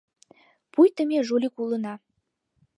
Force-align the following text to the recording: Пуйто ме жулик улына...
Пуйто 0.71 1.01
ме 1.09 1.19
жулик 1.27 1.55
улына... 1.63 1.93